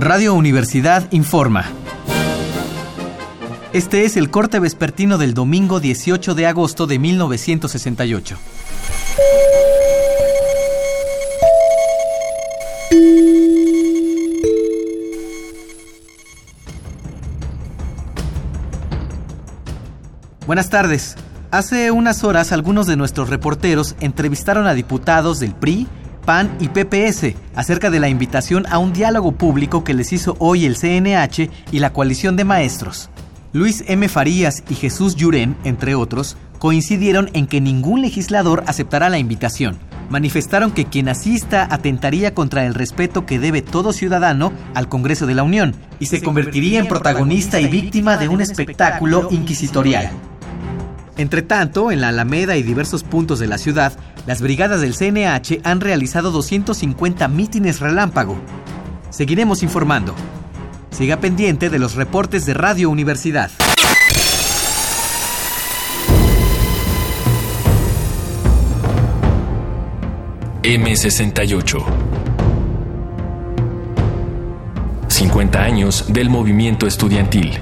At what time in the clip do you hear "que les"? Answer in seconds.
29.82-30.12